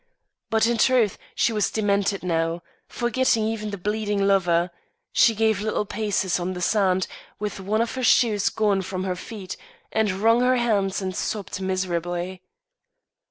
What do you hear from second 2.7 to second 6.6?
forgetting even the bleeding lover. She gave little paces on the